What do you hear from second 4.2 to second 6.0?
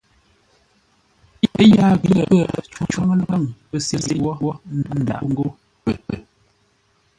wó, ə́ ndǎʼ ńgó pə.